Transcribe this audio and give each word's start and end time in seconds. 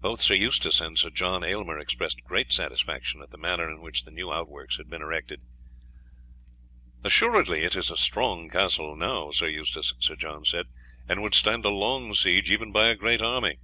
Both 0.00 0.20
Sir 0.20 0.34
Eustace 0.34 0.80
and 0.80 0.98
Sir 0.98 1.10
John 1.10 1.44
Aylmer 1.44 1.78
expressed 1.78 2.24
great 2.24 2.50
satisfaction 2.50 3.22
at 3.22 3.30
the 3.30 3.38
manner 3.38 3.70
in 3.70 3.80
which 3.80 4.02
the 4.04 4.10
new 4.10 4.32
outworks 4.32 4.76
had 4.76 4.90
been 4.90 5.02
erected. 5.02 5.40
"Assuredly 7.04 7.60
it 7.62 7.76
is 7.76 7.88
a 7.88 7.96
strong 7.96 8.50
castle 8.50 8.96
now, 8.96 9.30
Sir 9.30 9.46
Eustace," 9.46 9.94
Sir 10.00 10.16
John 10.16 10.44
said, 10.44 10.66
"and 11.08 11.22
would 11.22 11.34
stand 11.36 11.64
a 11.64 11.68
long 11.70 12.12
siege 12.12 12.50
even 12.50 12.72
by 12.72 12.88
a 12.88 12.96
great 12.96 13.22
army." 13.22 13.58